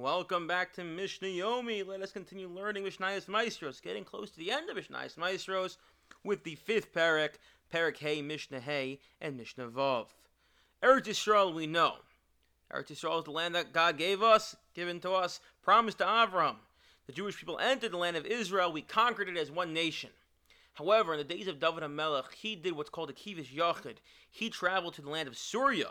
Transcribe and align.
Welcome 0.00 0.46
back 0.46 0.72
to 0.72 0.84
Mishnah 0.84 1.28
Yomi. 1.28 1.86
Let 1.86 2.00
us 2.00 2.12
continue 2.12 2.48
learning 2.48 2.82
Mishnayos 2.82 3.26
Maasros, 3.26 3.82
getting 3.82 4.04
close 4.04 4.30
to 4.30 4.38
the 4.38 4.50
end 4.50 4.70
of 4.70 4.76
Mishnayos 4.76 5.16
Maasros 5.16 5.76
with 6.24 6.44
the 6.44 6.54
fifth 6.54 6.94
parak, 6.94 7.34
parak 7.72 7.98
Hey, 7.98 8.22
Mishnah 8.22 8.60
Hey, 8.60 9.00
and 9.20 9.36
Mishnah 9.36 9.68
Vav. 9.68 10.06
Eretz 10.82 11.08
Yisrael, 11.08 11.54
we 11.54 11.66
know. 11.66 11.96
Eretz 12.72 12.90
Yisrael 12.90 13.18
is 13.18 13.24
the 13.26 13.30
land 13.32 13.54
that 13.54 13.74
God 13.74 13.98
gave 13.98 14.22
us, 14.22 14.56
given 14.74 14.98
to 15.00 15.12
us, 15.12 15.40
promised 15.62 15.98
to 15.98 16.04
Avram. 16.04 16.56
The 17.06 17.12
Jewish 17.12 17.36
people 17.36 17.58
entered 17.58 17.92
the 17.92 17.98
land 17.98 18.16
of 18.16 18.24
Israel. 18.24 18.72
We 18.72 18.80
conquered 18.80 19.28
it 19.28 19.36
as 19.36 19.50
one 19.50 19.74
nation. 19.74 20.10
However, 20.72 21.12
in 21.12 21.18
the 21.18 21.34
days 21.34 21.48
of 21.48 21.60
David 21.60 21.82
HaMelech, 21.82 22.32
he 22.32 22.56
did 22.56 22.72
what's 22.72 22.90
called 22.90 23.10
a 23.10 23.12
kivish 23.12 23.54
yachid. 23.54 23.98
He 24.30 24.48
traveled 24.48 24.94
to 24.94 25.02
the 25.02 25.10
land 25.10 25.28
of 25.28 25.36
Syria, 25.36 25.90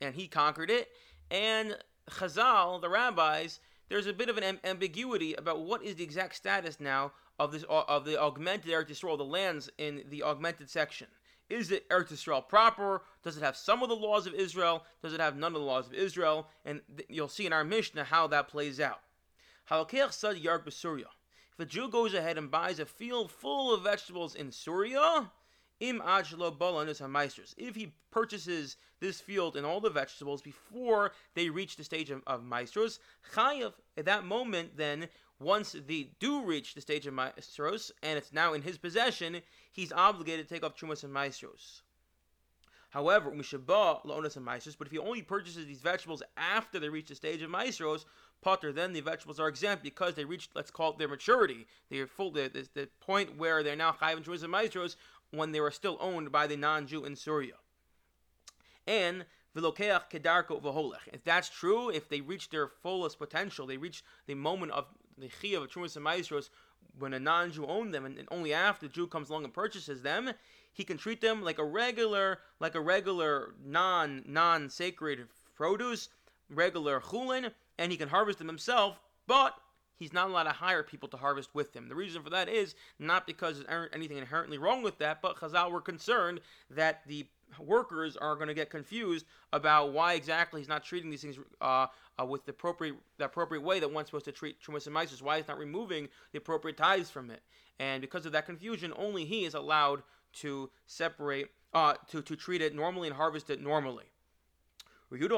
and 0.00 0.14
he 0.14 0.28
conquered 0.28 0.70
it. 0.70 0.88
And 1.30 1.76
Chazal, 2.10 2.80
the 2.80 2.88
rabbis, 2.88 3.60
there's 3.88 4.06
a 4.06 4.12
bit 4.12 4.28
of 4.28 4.38
an 4.38 4.60
ambiguity 4.64 5.34
about 5.34 5.60
what 5.60 5.82
is 5.82 5.96
the 5.96 6.04
exact 6.04 6.34
status 6.34 6.80
now 6.80 7.12
of 7.38 7.52
this 7.52 7.64
uh, 7.68 7.82
of 7.88 8.04
the 8.04 8.20
augmented 8.20 8.70
Eretz 8.70 8.88
Yisrael, 8.88 9.18
the 9.18 9.24
lands 9.24 9.70
in 9.78 10.04
the 10.08 10.22
augmented 10.22 10.70
section. 10.70 11.06
Is 11.50 11.70
it 11.70 11.88
Eretz 11.90 12.12
Yisrael 12.12 12.46
proper? 12.48 13.02
Does 13.22 13.36
it 13.36 13.42
have 13.42 13.56
some 13.56 13.82
of 13.82 13.88
the 13.88 13.96
laws 13.96 14.26
of 14.26 14.34
Israel? 14.34 14.84
Does 15.02 15.12
it 15.12 15.20
have 15.20 15.36
none 15.36 15.54
of 15.54 15.60
the 15.60 15.66
laws 15.66 15.86
of 15.86 15.94
Israel? 15.94 16.48
And 16.64 16.80
th- 16.96 17.08
you'll 17.10 17.28
see 17.28 17.46
in 17.46 17.52
our 17.52 17.64
Mishnah 17.64 18.04
how 18.04 18.26
that 18.28 18.48
plays 18.48 18.80
out. 18.80 19.00
said 19.68 20.38
Yark 20.38 20.66
If 20.66 21.58
a 21.58 21.64
Jew 21.66 21.88
goes 21.88 22.14
ahead 22.14 22.38
and 22.38 22.50
buys 22.50 22.78
a 22.78 22.86
field 22.86 23.30
full 23.30 23.74
of 23.74 23.82
vegetables 23.82 24.34
in 24.34 24.50
Syria, 24.50 25.30
im 25.80 26.02
If 26.04 27.74
he 27.74 27.94
purchases 28.10 28.76
this 29.00 29.20
field 29.20 29.56
and 29.56 29.66
all 29.66 29.80
the 29.80 29.90
vegetables 29.90 30.42
before 30.42 31.12
they 31.34 31.50
reach 31.50 31.76
the 31.76 31.84
stage 31.84 32.10
of, 32.10 32.22
of 32.26 32.42
maasros, 32.42 32.98
chayav 33.34 33.74
at 33.96 34.04
that 34.04 34.24
moment 34.24 34.76
then 34.76 35.08
once 35.40 35.72
they 35.86 36.10
do 36.20 36.42
reach 36.42 36.74
the 36.74 36.80
stage 36.80 37.06
of 37.06 37.14
maasros 37.14 37.90
and 38.02 38.16
it's 38.16 38.32
now 38.32 38.54
in 38.54 38.62
his 38.62 38.78
possession, 38.78 39.42
he's 39.72 39.92
obligated 39.92 40.48
to 40.48 40.54
take 40.54 40.64
off 40.64 40.76
trumas 40.76 41.04
and 41.04 41.12
maestros. 41.12 41.82
However, 42.94 43.32
Mishaba 43.32 44.06
Laonas 44.06 44.36
and 44.36 44.46
Maasros, 44.46 44.78
but 44.78 44.86
if 44.86 44.92
he 44.92 44.98
only 45.00 45.20
purchases 45.20 45.66
these 45.66 45.80
vegetables 45.80 46.22
after 46.36 46.78
they 46.78 46.88
reach 46.88 47.08
the 47.08 47.16
stage 47.16 47.42
of 47.42 47.50
Maasros, 47.50 48.04
Potter, 48.40 48.72
then 48.72 48.92
the 48.92 49.00
vegetables 49.00 49.40
are 49.40 49.48
exempt 49.48 49.82
because 49.82 50.14
they 50.14 50.24
reach, 50.24 50.48
let's 50.54 50.70
call 50.70 50.92
it 50.92 50.98
their 50.98 51.08
maturity. 51.08 51.66
They're 51.90 52.06
full, 52.06 52.30
the, 52.30 52.48
the, 52.48 52.68
the 52.72 52.88
point 53.00 53.36
where 53.36 53.64
they're 53.64 53.74
now 53.74 53.90
Chayiv 53.90 54.18
and 54.18 54.24
trumas 54.24 54.44
and 54.44 54.52
Maasros 54.52 54.94
when 55.36 55.52
they 55.52 55.60
were 55.60 55.70
still 55.70 55.96
owned 56.00 56.32
by 56.32 56.46
the 56.46 56.56
non 56.56 56.86
Jew 56.86 57.04
in 57.04 57.16
Syria. 57.16 57.54
And 58.86 59.24
Vilokeach 59.56 60.10
Kedarko. 60.10 60.94
If 61.12 61.24
that's 61.24 61.48
true, 61.48 61.90
if 61.90 62.08
they 62.08 62.20
reach 62.20 62.50
their 62.50 62.68
fullest 62.68 63.18
potential, 63.18 63.66
they 63.66 63.76
reach 63.76 64.04
the 64.26 64.34
moment 64.34 64.72
of 64.72 64.86
the 65.16 65.28
Chi 65.28 65.56
of 65.56 65.68
Trumas 65.68 65.96
and 65.96 66.04
Maasros 66.04 66.50
when 66.98 67.14
a 67.14 67.20
non 67.20 67.52
Jew 67.52 67.66
owned 67.66 67.94
them, 67.94 68.04
and, 68.04 68.18
and 68.18 68.28
only 68.30 68.52
after 68.52 68.86
the 68.86 68.92
Jew 68.92 69.06
comes 69.06 69.30
along 69.30 69.44
and 69.44 69.54
purchases 69.54 70.02
them, 70.02 70.30
he 70.72 70.84
can 70.84 70.96
treat 70.96 71.20
them 71.20 71.42
like 71.42 71.58
a 71.58 71.64
regular, 71.64 72.40
like 72.60 72.74
a 72.74 72.80
regular 72.80 73.54
non 73.64 74.22
non 74.26 74.68
sacred 74.70 75.28
produce, 75.54 76.08
regular 76.50 77.00
chulin, 77.00 77.52
and 77.78 77.92
he 77.92 77.98
can 77.98 78.08
harvest 78.08 78.38
them 78.38 78.48
himself, 78.48 79.00
but 79.26 79.54
he's 79.96 80.12
not 80.12 80.28
allowed 80.28 80.44
to 80.44 80.50
hire 80.50 80.82
people 80.82 81.08
to 81.10 81.16
harvest 81.16 81.50
with 81.54 81.74
him. 81.74 81.88
The 81.88 81.94
reason 81.94 82.22
for 82.22 82.30
that 82.30 82.48
is 82.48 82.74
not 82.98 83.26
because 83.26 83.62
there's 83.64 83.88
anything 83.92 84.18
inherently 84.18 84.58
wrong 84.58 84.82
with 84.82 84.98
that, 84.98 85.22
but 85.22 85.36
Chazal 85.36 85.70
were 85.70 85.80
concerned 85.80 86.40
that 86.70 87.02
the 87.06 87.26
workers 87.58 88.16
are 88.16 88.34
going 88.34 88.48
to 88.48 88.54
get 88.54 88.70
confused 88.70 89.26
about 89.52 89.92
why 89.92 90.14
exactly 90.14 90.60
he's 90.60 90.68
not 90.68 90.84
treating 90.84 91.10
these 91.10 91.22
things 91.22 91.38
uh, 91.60 91.86
uh, 92.18 92.24
with 92.24 92.44
the 92.44 92.50
appropriate 92.50 92.96
the 93.18 93.24
appropriate 93.24 93.62
way 93.62 93.80
that 93.80 93.92
one's 93.92 94.08
supposed 94.08 94.24
to 94.24 94.32
treat 94.32 94.60
Trumas 94.60 95.22
why 95.22 95.36
he's 95.36 95.48
not 95.48 95.58
removing 95.58 96.08
the 96.32 96.38
appropriate 96.38 96.76
tithes 96.76 97.10
from 97.10 97.30
it. 97.30 97.42
And 97.78 98.00
because 98.00 98.26
of 98.26 98.32
that 98.32 98.46
confusion, 98.46 98.92
only 98.96 99.24
he 99.24 99.44
is 99.44 99.54
allowed 99.54 100.02
to 100.34 100.70
separate, 100.86 101.48
uh, 101.72 101.94
to, 102.10 102.22
to 102.22 102.36
treat 102.36 102.60
it 102.60 102.74
normally 102.74 103.08
and 103.08 103.16
harvest 103.16 103.50
it 103.50 103.60
normally. 103.60 104.04
He 105.16 105.28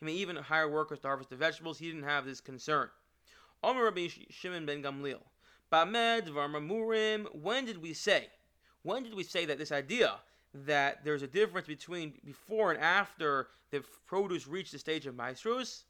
may 0.00 0.12
even 0.12 0.36
hire 0.36 0.68
workers 0.68 0.98
to 1.00 1.06
harvest 1.06 1.30
the 1.30 1.36
vegetables. 1.36 1.78
He 1.78 1.86
didn't 1.86 2.02
have 2.04 2.24
this 2.24 2.40
concern. 2.40 2.90
Rabbi 3.62 4.08
Shimon 4.30 4.66
ben 4.66 4.82
Gamliel. 4.82 5.22
Bamed. 5.70 7.28
When 7.42 7.64
did 7.64 7.82
we 7.82 7.92
say? 7.92 8.28
When 8.82 9.02
did 9.02 9.14
we 9.14 9.22
say 9.22 9.44
that 9.44 9.58
this 9.58 9.72
idea 9.72 10.18
that 10.54 11.04
there's 11.04 11.22
a 11.22 11.26
difference 11.26 11.66
between 11.66 12.14
before 12.24 12.72
and 12.72 12.80
after 12.80 13.48
the 13.70 13.84
produce 14.06 14.46
reached 14.46 14.72
the 14.72 14.78
stage 14.78 15.06
of 15.06 15.14
maasros? 15.14 15.84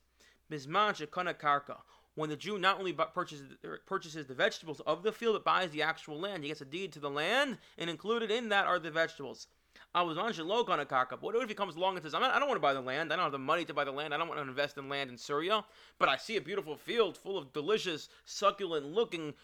When 2.14 2.30
the 2.30 2.36
Jew 2.36 2.58
not 2.58 2.78
only 2.78 2.92
purchases, 2.92 3.56
er, 3.64 3.80
purchases 3.86 4.26
the 4.26 4.34
vegetables 4.34 4.80
of 4.80 5.02
the 5.04 5.12
field, 5.12 5.36
but 5.36 5.44
buys 5.44 5.70
the 5.70 5.82
actual 5.82 6.18
land. 6.18 6.42
He 6.42 6.48
gets 6.48 6.60
a 6.60 6.64
deed 6.64 6.92
to 6.94 6.98
the 6.98 7.08
land, 7.08 7.58
and 7.76 7.88
included 7.88 8.30
in 8.30 8.48
that 8.48 8.66
are 8.66 8.80
the 8.80 8.90
vegetables. 8.90 9.46
I 9.94 10.02
was 10.02 10.18
on 10.18 10.32
Shalok 10.32 10.68
on 10.68 10.80
a 10.80 10.84
karka. 10.84 11.20
What 11.20 11.34
if 11.34 11.48
he 11.48 11.54
comes 11.54 11.76
along 11.76 11.96
and 11.96 12.04
says, 12.04 12.14
I 12.14 12.20
don't 12.20 12.48
want 12.48 12.56
to 12.56 12.60
buy 12.60 12.74
the 12.74 12.80
land. 12.80 13.12
I 13.12 13.16
don't 13.16 13.24
have 13.24 13.32
the 13.32 13.38
money 13.38 13.64
to 13.64 13.74
buy 13.74 13.84
the 13.84 13.90
land. 13.90 14.12
I 14.12 14.18
don't 14.18 14.28
want 14.28 14.40
to 14.40 14.46
invest 14.46 14.76
in 14.76 14.88
land 14.88 15.10
in 15.10 15.16
Syria. 15.16 15.64
But 15.98 16.08
I 16.08 16.16
see 16.16 16.36
a 16.36 16.40
beautiful 16.40 16.76
field 16.76 17.16
full 17.16 17.38
of 17.38 17.52
delicious, 17.52 18.08
succulent 18.24 18.86
looking 18.86 19.34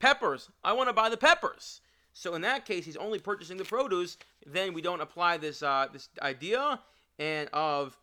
peppers. 0.00 0.50
I 0.64 0.72
want 0.72 0.88
to 0.88 0.92
buy 0.92 1.08
the 1.08 1.16
peppers. 1.16 1.80
So 2.12 2.34
in 2.34 2.42
that 2.42 2.66
case, 2.66 2.84
he's 2.84 2.96
only 2.96 3.18
purchasing 3.18 3.56
the 3.56 3.64
produce. 3.64 4.18
Then 4.46 4.74
we 4.74 4.82
don't 4.82 5.00
apply 5.00 5.38
this 5.38 5.62
uh, 5.62 5.86
this 5.92 6.08
idea 6.20 6.80
and 7.18 7.48
of 7.52 7.96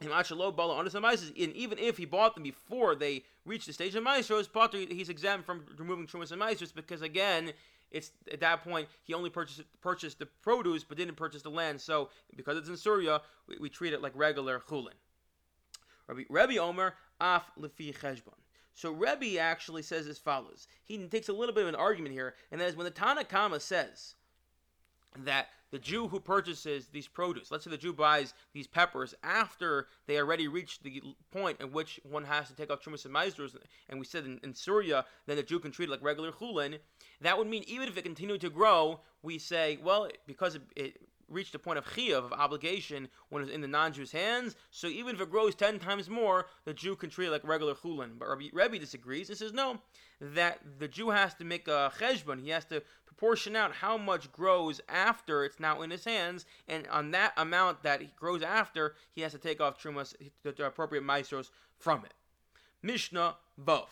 and 0.00 1.52
even 1.54 1.78
if 1.78 1.96
he 1.96 2.04
bought 2.04 2.34
them 2.34 2.42
before 2.42 2.94
they 2.94 3.22
reached 3.44 3.66
the 3.66 3.72
stage 3.72 3.94
of 3.94 4.04
maasros, 4.04 4.52
Potter 4.52 4.78
he's 4.78 5.08
exempt 5.08 5.46
from 5.46 5.64
removing 5.78 6.06
trumas 6.06 6.32
and 6.32 6.40
maasros 6.40 6.74
because 6.74 7.02
again 7.02 7.52
it's 7.90 8.10
at 8.32 8.40
that 8.40 8.64
point 8.64 8.88
he 9.04 9.14
only 9.14 9.30
purchased 9.30 9.62
purchased 9.80 10.18
the 10.18 10.26
produce 10.26 10.84
but 10.84 10.98
didn't 10.98 11.16
purchase 11.16 11.42
the 11.42 11.50
land. 11.50 11.80
So 11.80 12.10
because 12.36 12.58
it's 12.58 12.68
in 12.68 12.76
Syria, 12.76 13.20
we, 13.46 13.56
we 13.60 13.68
treat 13.68 13.92
it 13.92 14.02
like 14.02 14.12
regular 14.14 14.60
chulin. 14.68 14.94
Rabbi, 16.08 16.22
Rabbi 16.28 16.56
Omer 16.58 16.94
af 17.20 17.44
lefi 17.58 17.96
cheshbon. 17.96 18.34
So 18.74 18.90
Rebbe 18.90 19.38
actually 19.38 19.82
says 19.82 20.08
as 20.08 20.18
follows. 20.18 20.66
He 20.84 20.98
takes 21.06 21.28
a 21.28 21.32
little 21.32 21.54
bit 21.54 21.62
of 21.62 21.68
an 21.68 21.76
argument 21.76 22.12
here, 22.12 22.34
and 22.50 22.60
that 22.60 22.68
is 22.68 22.76
when 22.76 22.84
the 22.84 22.90
Tanna 22.90 23.22
Kamma 23.22 23.60
says 23.60 24.16
that 25.16 25.48
the 25.74 25.80
Jew 25.80 26.06
who 26.06 26.20
purchases 26.20 26.86
these 26.92 27.08
produce, 27.08 27.50
let's 27.50 27.64
say 27.64 27.70
the 27.70 27.76
Jew 27.76 27.92
buys 27.92 28.32
these 28.52 28.68
peppers 28.68 29.12
after 29.24 29.88
they 30.06 30.18
already 30.18 30.46
reached 30.46 30.84
the 30.84 31.02
point 31.32 31.60
at 31.60 31.72
which 31.72 31.98
one 32.08 32.22
has 32.22 32.46
to 32.46 32.54
take 32.54 32.70
off 32.70 32.80
Trumas 32.80 33.04
and 33.04 33.12
Meisers, 33.12 33.56
and 33.88 33.98
we 33.98 34.06
said 34.06 34.24
in, 34.24 34.38
in 34.44 34.54
Syria, 34.54 35.04
then 35.26 35.34
the 35.34 35.42
Jew 35.42 35.58
can 35.58 35.72
treat 35.72 35.88
it 35.88 35.90
like 35.90 36.00
regular 36.00 36.30
chulin, 36.30 36.78
that 37.22 37.36
would 37.36 37.48
mean 37.48 37.64
even 37.66 37.88
if 37.88 37.98
it 37.98 38.04
continued 38.04 38.40
to 38.42 38.50
grow, 38.50 39.00
we 39.24 39.36
say, 39.36 39.80
well, 39.82 40.08
because 40.28 40.54
it, 40.54 40.62
it 40.76 40.96
reached 41.28 41.56
a 41.56 41.58
point 41.58 41.78
of 41.78 41.84
chiyuv, 41.86 42.24
of 42.24 42.32
obligation, 42.32 43.08
when 43.30 43.42
it's 43.42 43.50
in 43.50 43.60
the 43.60 43.66
non-Jew's 43.66 44.12
hands. 44.12 44.54
So 44.70 44.86
even 44.86 45.16
if 45.16 45.20
it 45.20 45.30
grows 45.30 45.54
ten 45.54 45.78
times 45.78 46.08
more, 46.08 46.46
the 46.64 46.74
Jew 46.74 46.94
can 46.94 47.10
treat 47.10 47.26
it 47.26 47.30
like 47.32 47.42
regular 47.42 47.74
chulin. 47.74 48.18
But 48.18 48.28
Rabbi, 48.28 48.50
Rebbe 48.52 48.78
disagrees 48.78 49.28
and 49.28 49.38
says 49.38 49.52
no, 49.52 49.80
that 50.20 50.60
the 50.78 50.86
Jew 50.86 51.10
has 51.10 51.34
to 51.34 51.44
make 51.44 51.66
a 51.66 51.92
cheshbon. 51.98 52.40
He 52.40 52.50
has 52.50 52.64
to 52.66 52.82
proportion 53.14 53.54
out 53.54 53.72
how 53.72 53.96
much 53.96 54.30
grows 54.32 54.80
after 54.88 55.44
it's 55.44 55.60
now 55.60 55.82
in 55.82 55.90
his 55.90 56.04
hands, 56.04 56.44
and 56.66 56.86
on 56.88 57.12
that 57.12 57.32
amount 57.36 57.82
that 57.84 58.00
he 58.00 58.10
grows 58.16 58.42
after, 58.42 58.96
he 59.12 59.20
has 59.20 59.32
to 59.32 59.38
take 59.38 59.60
off 59.60 59.80
trumas, 59.80 60.14
the 60.42 60.66
appropriate 60.66 61.04
maasros 61.04 61.50
from 61.78 62.04
it. 62.04 62.12
Mishnah 62.82 63.36
Vov. 63.64 63.86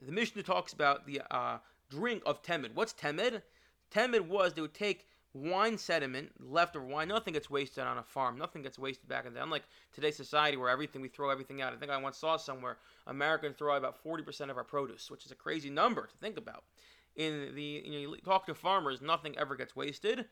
The 0.00 0.12
Mishnah 0.12 0.42
talks 0.42 0.72
about 0.72 1.06
the 1.06 1.22
uh, 1.30 1.58
drink 1.88 2.22
of 2.26 2.42
temid. 2.42 2.74
What's 2.74 2.92
temid? 2.92 3.42
Temid 3.90 4.28
was 4.28 4.52
they 4.52 4.60
would 4.60 4.74
take 4.74 5.06
wine 5.32 5.78
sediment, 5.78 6.30
leftover 6.38 6.84
wine, 6.84 7.08
nothing 7.08 7.32
gets 7.32 7.48
wasted 7.48 7.84
on 7.84 7.98
a 7.98 8.02
farm. 8.02 8.36
Nothing 8.36 8.62
gets 8.62 8.78
wasted 8.78 9.08
back 9.08 9.24
in 9.26 9.32
the 9.32 9.38
day. 9.38 9.42
Unlike 9.42 9.64
today's 9.92 10.16
society 10.16 10.56
where 10.56 10.68
everything 10.68 11.00
we 11.00 11.08
throw 11.08 11.30
everything 11.30 11.62
out. 11.62 11.72
I 11.72 11.76
think 11.76 11.90
I 11.90 11.96
once 11.96 12.18
saw 12.18 12.36
somewhere 12.36 12.76
Americans 13.06 13.56
throw 13.56 13.72
out 13.72 13.78
about 13.78 14.02
40% 14.04 14.50
of 14.50 14.56
our 14.56 14.64
produce, 14.64 15.10
which 15.10 15.24
is 15.24 15.32
a 15.32 15.36
crazy 15.36 15.70
number 15.70 16.06
to 16.06 16.16
think 16.18 16.36
about. 16.36 16.64
In 17.18 17.54
the 17.54 17.62
you, 17.62 17.92
know, 17.92 17.98
you 17.98 18.16
talk 18.24 18.46
to 18.46 18.54
farmers, 18.54 19.02
nothing 19.02 19.36
ever 19.36 19.54
gets 19.54 19.76
wasted. 19.76 20.24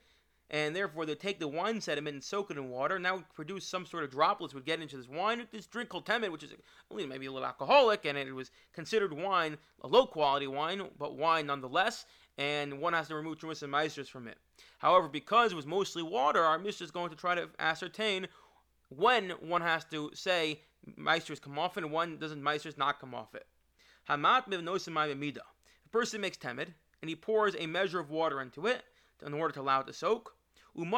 And 0.49 0.73
therefore, 0.73 1.05
they 1.05 1.13
take 1.13 1.39
the 1.39 1.47
wine 1.47 1.81
sediment 1.81 2.13
and 2.13 2.23
soak 2.23 2.49
it 2.49 2.57
in 2.57 2.69
water. 2.69 2.97
Now, 2.97 3.21
produce 3.35 3.67
some 3.67 3.85
sort 3.85 4.05
of 4.05 4.11
droplets 4.11 4.53
would 4.53 4.65
get 4.65 4.81
into 4.81 4.95
this 4.95 5.09
wine. 5.09 5.45
This 5.51 5.67
drink 5.67 5.89
called 5.89 6.05
temed, 6.05 6.31
which 6.31 6.43
is 6.43 6.53
only 6.89 7.05
maybe 7.05 7.25
a 7.25 7.31
little 7.31 7.45
alcoholic, 7.45 8.05
and 8.05 8.17
it 8.17 8.31
was 8.31 8.49
considered 8.71 9.11
wine, 9.11 9.57
a 9.81 9.87
low 9.87 10.07
quality 10.07 10.47
wine, 10.47 10.87
but 10.97 11.17
wine 11.17 11.47
nonetheless 11.47 12.05
and 12.37 12.79
one 12.79 12.93
has 12.93 13.07
to 13.07 13.15
remove 13.15 13.39
Trumas 13.39 13.63
and 13.63 13.73
Meisters 13.73 14.07
from 14.07 14.27
it. 14.27 14.37
However, 14.79 15.07
because 15.07 15.51
it 15.51 15.55
was 15.55 15.65
mostly 15.65 16.03
water, 16.03 16.43
our 16.43 16.59
Mishnah 16.59 16.85
is 16.85 16.91
going 16.91 17.09
to 17.09 17.15
try 17.15 17.35
to 17.35 17.49
ascertain 17.59 18.27
when 18.89 19.31
one 19.31 19.61
has 19.61 19.83
to 19.85 20.11
say 20.13 20.61
Meisters 20.97 21.41
come 21.41 21.57
off 21.57 21.77
and 21.77 21.91
when 21.91 22.17
doesn't 22.17 22.41
Meisters 22.41 22.77
not 22.77 22.99
come 22.99 23.15
off 23.15 23.33
it. 23.33 23.47
Hamat 24.07 24.47
mida. 25.17 25.41
A 25.87 25.89
person 25.89 26.19
makes 26.19 26.35
temed 26.35 26.73
and 27.01 27.07
he 27.07 27.15
pours 27.15 27.55
a 27.57 27.65
measure 27.65 28.01
of 28.01 28.09
water 28.09 28.41
into 28.41 28.67
it 28.67 28.83
in 29.25 29.33
order 29.33 29.53
to 29.53 29.61
allow 29.61 29.79
it 29.79 29.87
to 29.87 29.93
soak. 29.93 30.35
And 30.75 30.93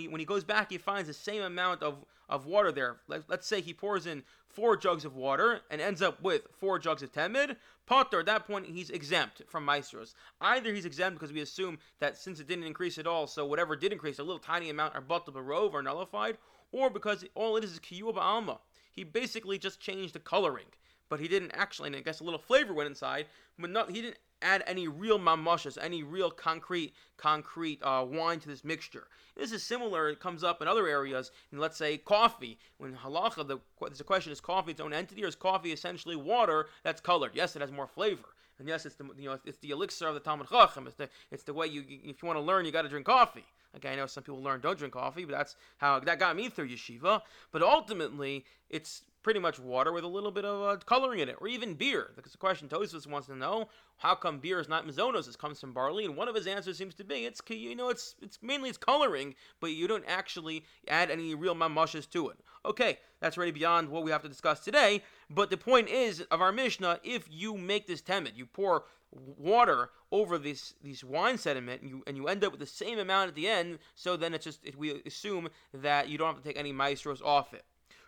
he, 0.00 0.08
when 0.08 0.20
he 0.20 0.24
goes 0.24 0.42
back, 0.42 0.70
he 0.70 0.78
finds 0.78 1.06
the 1.06 1.12
same 1.12 1.42
amount 1.42 1.82
of, 1.82 2.02
of 2.30 2.46
water 2.46 2.72
there. 2.72 2.96
Let, 3.08 3.30
us 3.30 3.44
say 3.44 3.60
he 3.60 3.74
pours 3.74 4.06
in 4.06 4.22
four 4.48 4.78
jugs 4.78 5.04
of 5.04 5.16
water 5.16 5.60
and 5.70 5.82
ends 5.82 6.00
up 6.00 6.22
with 6.22 6.48
four 6.58 6.78
jugs 6.78 7.02
of 7.02 7.12
temid. 7.12 7.56
Potter, 7.84 8.20
at 8.20 8.26
that 8.26 8.46
point, 8.46 8.64
he's 8.64 8.88
exempt 8.88 9.42
from 9.48 9.66
maasros. 9.66 10.14
Either 10.40 10.72
he's 10.72 10.86
exempt 10.86 11.20
because 11.20 11.34
we 11.34 11.42
assume 11.42 11.78
that 11.98 12.16
since 12.16 12.40
it 12.40 12.48
didn't 12.48 12.64
increase 12.64 12.96
at 12.96 13.06
all, 13.06 13.26
so 13.26 13.44
whatever 13.44 13.76
did 13.76 13.92
increase, 13.92 14.18
a 14.18 14.24
little 14.24 14.38
tiny 14.38 14.70
amount 14.70 14.94
are 14.94 15.02
but 15.02 15.28
rove 15.34 15.74
or 15.74 15.82
nullified, 15.82 16.38
or 16.72 16.88
because 16.88 17.22
all 17.34 17.58
it 17.58 17.64
is 17.64 17.72
is 17.72 17.80
kiyuba 17.80 18.16
alma. 18.16 18.60
He 18.90 19.04
basically 19.04 19.58
just 19.58 19.78
changed 19.78 20.14
the 20.14 20.20
coloring 20.20 20.68
but 21.08 21.20
he 21.20 21.28
didn't 21.28 21.52
actually, 21.52 21.88
and 21.88 21.96
I 21.96 22.00
guess 22.00 22.20
a 22.20 22.24
little 22.24 22.38
flavor 22.38 22.74
went 22.74 22.88
inside, 22.88 23.26
but 23.58 23.70
not, 23.70 23.90
he 23.90 24.02
didn't 24.02 24.18
add 24.42 24.62
any 24.66 24.86
real 24.86 25.18
mamashas, 25.18 25.78
any 25.80 26.02
real 26.02 26.30
concrete 26.30 26.92
concrete 27.16 27.80
uh, 27.82 28.04
wine 28.06 28.38
to 28.40 28.48
this 28.48 28.64
mixture. 28.64 29.08
This 29.36 29.52
is 29.52 29.62
similar. 29.62 30.08
It 30.08 30.20
comes 30.20 30.44
up 30.44 30.62
in 30.62 30.68
other 30.68 30.86
areas. 30.86 31.30
In 31.52 31.58
let's 31.58 31.76
say 31.76 31.96
coffee. 31.98 32.58
When 32.78 32.94
halacha, 32.94 33.46
the 33.46 33.58
a 33.80 34.04
question: 34.04 34.32
Is 34.32 34.40
coffee 34.40 34.72
its 34.72 34.80
own 34.80 34.92
entity, 34.92 35.24
or 35.24 35.28
is 35.28 35.34
coffee 35.34 35.72
essentially 35.72 36.16
water 36.16 36.66
that's 36.82 37.00
colored? 37.00 37.32
Yes, 37.34 37.56
it 37.56 37.62
has 37.62 37.72
more 37.72 37.86
flavor. 37.86 38.34
And 38.58 38.68
yes, 38.68 38.86
it's 38.86 38.94
the 38.94 39.04
you 39.18 39.28
know 39.28 39.38
it's 39.44 39.58
the 39.58 39.70
elixir 39.70 40.06
of 40.06 40.14
the 40.14 40.20
Talmud 40.20 40.48
Chacham. 40.48 40.86
It's 40.86 40.96
the 40.96 41.08
it's 41.32 41.42
the 41.42 41.54
way 41.54 41.66
you 41.66 41.82
if 41.88 42.22
you 42.22 42.26
want 42.26 42.38
to 42.38 42.44
learn, 42.44 42.64
you 42.64 42.72
got 42.72 42.82
to 42.82 42.88
drink 42.88 43.06
coffee. 43.06 43.44
Okay, 43.76 43.92
I 43.92 43.96
know 43.96 44.06
some 44.06 44.22
people 44.22 44.40
learn 44.40 44.60
don't 44.60 44.78
drink 44.78 44.94
coffee, 44.94 45.24
but 45.24 45.36
that's 45.36 45.56
how 45.78 45.98
that 45.98 46.18
got 46.20 46.36
me 46.36 46.48
through 46.48 46.68
yeshiva. 46.68 47.22
But 47.50 47.62
ultimately, 47.62 48.44
it's 48.70 49.02
pretty 49.24 49.40
much 49.40 49.58
water 49.58 49.90
with 49.90 50.04
a 50.04 50.08
little 50.08 50.30
bit 50.30 50.44
of 50.44 50.62
uh, 50.62 50.76
coloring 50.84 51.18
in 51.18 51.28
it, 51.28 51.36
or 51.40 51.48
even 51.48 51.74
beer. 51.74 52.10
Because 52.14 52.30
the 52.30 52.38
question 52.38 52.68
Tosfos 52.68 53.08
wants 53.08 53.26
to 53.26 53.34
know: 53.34 53.68
How 53.96 54.14
come 54.14 54.38
beer 54.38 54.60
is 54.60 54.68
not 54.68 54.86
mazonos? 54.86 55.28
It 55.28 55.38
comes 55.38 55.58
from 55.58 55.72
barley, 55.72 56.04
and 56.04 56.16
one 56.16 56.28
of 56.28 56.36
his 56.36 56.46
answers 56.46 56.78
seems 56.78 56.94
to 56.96 57.04
be 57.04 57.24
it's 57.24 57.40
you 57.48 57.74
know 57.74 57.88
it's 57.88 58.14
it's 58.22 58.38
mainly 58.40 58.68
it's 58.68 58.78
coloring, 58.78 59.34
but 59.60 59.72
you 59.72 59.88
don't 59.88 60.04
actually 60.06 60.64
add 60.86 61.10
any 61.10 61.34
real 61.34 61.56
mamashes 61.56 62.06
to 62.10 62.28
it. 62.28 62.38
Okay, 62.64 62.98
that's 63.20 63.36
already 63.36 63.52
beyond 63.52 63.88
what 63.88 64.04
we 64.04 64.12
have 64.12 64.22
to 64.22 64.28
discuss 64.28 64.60
today. 64.60 65.02
But 65.28 65.50
the 65.50 65.56
point 65.56 65.88
is 65.88 66.20
of 66.30 66.40
our 66.40 66.52
Mishnah: 66.52 67.00
if 67.02 67.26
you 67.28 67.56
make 67.56 67.88
this 67.88 68.02
temet, 68.02 68.36
you 68.36 68.46
pour 68.46 68.84
water 69.10 69.90
over 70.10 70.38
this 70.38 70.74
this 70.82 71.04
wine 71.04 71.38
sediment 71.38 71.80
and 71.80 71.90
you 71.90 72.02
and 72.06 72.16
you 72.16 72.28
end 72.28 72.44
up 72.44 72.52
with 72.52 72.60
the 72.60 72.66
same 72.66 72.98
amount 72.98 73.28
at 73.28 73.34
the 73.34 73.48
end 73.48 73.78
so 73.94 74.16
then 74.16 74.34
it's 74.34 74.44
just 74.44 74.64
it, 74.64 74.76
we 74.76 75.00
assume 75.06 75.48
that 75.72 76.08
you 76.08 76.18
don't 76.18 76.34
have 76.34 76.42
to 76.42 76.42
take 76.42 76.58
any 76.58 76.72
maasros 76.72 77.22
off 77.22 77.54
it 77.54 77.64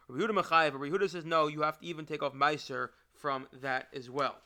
Rabbi 0.08 0.24
Yehuda 0.24 0.42
Machayev, 0.42 0.72
Rabbi 0.74 0.86
Yehuda 0.86 1.10
says 1.10 1.24
no, 1.24 1.46
you 1.48 1.62
have 1.62 1.78
to 1.78 1.86
even 1.86 2.06
take 2.06 2.22
off 2.22 2.32
Meiser 2.32 2.90
from 3.14 3.46
that 3.60 3.88
as 3.94 4.08
well. 4.08 4.36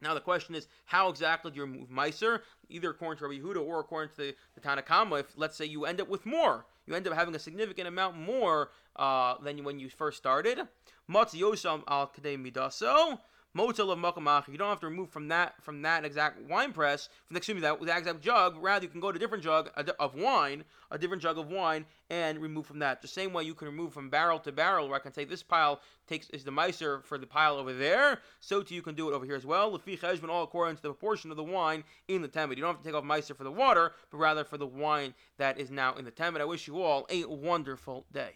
Now 0.00 0.14
the 0.14 0.20
question 0.20 0.54
is, 0.54 0.68
how 0.84 1.08
exactly 1.08 1.50
do 1.50 1.56
you 1.56 1.62
remove 1.62 1.88
Meiser? 1.88 2.40
Either 2.68 2.90
according 2.90 3.18
to 3.18 3.26
Rabbi 3.26 3.40
Yehuda 3.40 3.66
or 3.66 3.80
according 3.80 4.10
to 4.10 4.16
the, 4.16 4.34
the 4.54 4.60
Tanna 4.60 4.82
Kamma, 4.82 5.20
if 5.20 5.32
let's 5.36 5.56
say 5.56 5.64
you 5.64 5.86
end 5.86 6.00
up 6.00 6.08
with 6.08 6.26
more, 6.26 6.66
you 6.86 6.94
end 6.94 7.08
up 7.08 7.14
having 7.14 7.34
a 7.34 7.38
significant 7.38 7.88
amount 7.88 8.16
more 8.18 8.70
uh, 8.96 9.36
than 9.42 9.64
when 9.64 9.78
you 9.78 9.88
first 9.88 10.18
started. 10.18 10.60
Matzi 11.10 11.42
al 11.42 12.06
Kadei 12.08 12.38
Midaso. 12.38 13.18
Motel 13.56 13.92
of 13.92 13.98
makamach. 14.00 14.48
You 14.48 14.58
don't 14.58 14.68
have 14.68 14.80
to 14.80 14.88
remove 14.88 15.10
from 15.10 15.28
that 15.28 15.54
from 15.62 15.82
that 15.82 16.04
exact 16.04 16.42
wine 16.50 16.72
press, 16.72 17.08
from 17.26 17.36
excuse 17.36 17.54
me, 17.54 17.60
that, 17.60 17.80
that 17.86 17.98
exact 17.98 18.20
jug. 18.20 18.56
Rather, 18.60 18.84
you 18.84 18.90
can 18.90 19.00
go 19.00 19.12
to 19.12 19.16
a 19.16 19.20
different 19.20 19.44
jug 19.44 19.70
of 20.00 20.14
wine, 20.16 20.64
a 20.90 20.98
different 20.98 21.22
jug 21.22 21.38
of 21.38 21.48
wine, 21.48 21.86
and 22.10 22.40
remove 22.40 22.66
from 22.66 22.80
that. 22.80 23.00
The 23.00 23.06
same 23.06 23.32
way 23.32 23.44
you 23.44 23.54
can 23.54 23.68
remove 23.68 23.92
from 23.92 24.10
barrel 24.10 24.40
to 24.40 24.50
barrel, 24.50 24.88
where 24.88 24.96
I 24.96 24.98
can 24.98 25.12
say 25.12 25.24
this 25.24 25.44
pile 25.44 25.80
takes 26.08 26.28
is 26.30 26.42
the 26.42 26.50
miser 26.50 27.00
for 27.02 27.16
the 27.16 27.28
pile 27.28 27.54
over 27.54 27.72
there. 27.72 28.20
So 28.40 28.60
too 28.60 28.74
you 28.74 28.82
can 28.82 28.96
do 28.96 29.08
it 29.08 29.14
over 29.14 29.24
here 29.24 29.36
as 29.36 29.46
well. 29.46 29.70
Lefi 29.70 30.00
cheshbon, 30.00 30.30
all 30.30 30.42
according 30.42 30.74
to 30.76 30.82
the 30.82 30.88
proportion 30.88 31.30
of 31.30 31.36
the 31.36 31.44
wine 31.44 31.84
in 32.08 32.22
the 32.22 32.28
temid. 32.28 32.56
You 32.56 32.62
don't 32.62 32.74
have 32.74 32.82
to 32.82 32.84
take 32.84 32.94
off 32.94 33.04
miser 33.04 33.34
for 33.34 33.44
the 33.44 33.52
water, 33.52 33.92
but 34.10 34.18
rather 34.18 34.42
for 34.42 34.58
the 34.58 34.66
wine 34.66 35.14
that 35.38 35.60
is 35.60 35.70
now 35.70 35.94
in 35.94 36.04
the 36.04 36.10
temid. 36.10 36.40
I 36.40 36.44
wish 36.44 36.66
you 36.66 36.82
all 36.82 37.06
a 37.08 37.24
wonderful 37.24 38.04
day. 38.12 38.32